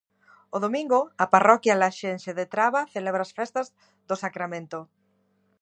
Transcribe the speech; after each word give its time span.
O 0.55 0.57
domingo, 0.65 0.99
a 1.23 1.25
parroquia 1.33 1.79
laxense 1.83 2.31
de 2.39 2.45
Traba 2.53 2.81
celebra 2.93 3.21
as 3.25 3.31
festas 3.39 3.67
do 4.09 4.15
Sacramento. 4.23 4.79